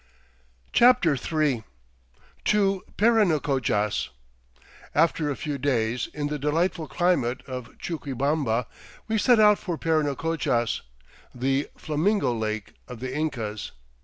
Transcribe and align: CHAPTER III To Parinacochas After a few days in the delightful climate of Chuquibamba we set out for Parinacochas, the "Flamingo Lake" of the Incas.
CHAPTER 0.73 1.13
III 1.13 1.63
To 2.45 2.83
Parinacochas 2.97 4.09
After 4.95 5.29
a 5.29 5.35
few 5.35 5.59
days 5.59 6.09
in 6.11 6.25
the 6.25 6.39
delightful 6.39 6.87
climate 6.87 7.43
of 7.45 7.77
Chuquibamba 7.77 8.65
we 9.07 9.19
set 9.19 9.39
out 9.39 9.59
for 9.59 9.77
Parinacochas, 9.77 10.81
the 11.35 11.67
"Flamingo 11.77 12.33
Lake" 12.33 12.73
of 12.87 12.99
the 12.99 13.15
Incas. 13.15 13.73